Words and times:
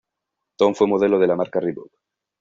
Tom 0.57 0.73
fue 0.73 0.87
modelo 0.87 1.19
de 1.19 1.27
la 1.27 1.35
marca 1.35 1.59
Reebok. 1.59 1.91